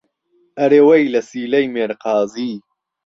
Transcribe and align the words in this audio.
ئهرێ 0.57 0.81
وهی 0.87 1.05
له 1.13 1.21
سیلهی 1.29 1.71
مێرقازی 1.75 2.51